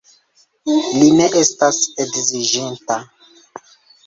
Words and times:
Li 1.01 1.09
ne 1.19 1.27
estas 1.41 1.79
edziĝinta. 2.05 2.99